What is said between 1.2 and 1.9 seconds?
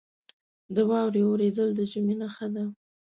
اورېدل د